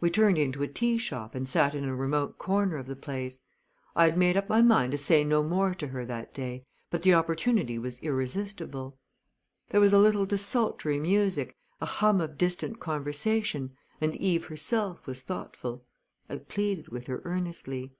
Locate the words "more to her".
5.44-6.04